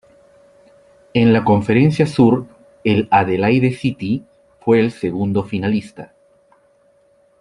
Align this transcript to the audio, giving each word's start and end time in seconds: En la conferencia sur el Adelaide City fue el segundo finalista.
En 1.13 1.31
la 1.31 1.43
conferencia 1.43 2.07
sur 2.07 2.47
el 2.83 3.07
Adelaide 3.11 3.71
City 3.71 4.25
fue 4.59 4.79
el 4.79 4.89
segundo 4.89 5.43
finalista. 5.43 6.15